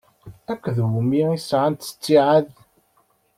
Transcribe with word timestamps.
Akked 0.51 0.77
wumi 0.91 1.23
i 1.35 1.39
sɛant 1.39 1.87
ttiɛad? 1.91 2.47